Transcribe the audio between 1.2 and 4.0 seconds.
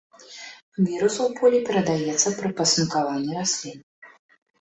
у полі перадаецца пры пасынкаванні раслін.